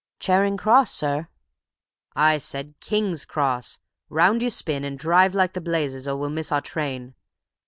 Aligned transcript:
"Charing 0.17 0.57
Cross, 0.57 0.95
sir." 0.95 1.27
"I 2.15 2.39
said 2.39 2.73
King's 2.79 3.23
Cross! 3.23 3.77
Round 4.09 4.41
you 4.41 4.49
spin, 4.49 4.83
and 4.83 4.97
drive 4.97 5.35
like 5.35 5.53
blazes, 5.63 6.07
or 6.07 6.15
we 6.17 6.29
miss 6.29 6.51
our 6.51 6.59
train! 6.61 7.13